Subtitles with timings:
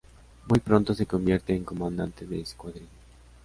[0.47, 2.87] Muy pronto se convierte en comandante de escuadrilla.